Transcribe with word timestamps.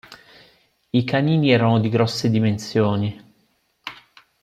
I 0.89 1.03
canini 1.03 1.51
erano 1.51 1.79
di 1.79 1.87
grosse 1.89 2.31
dimensioni. 2.31 3.33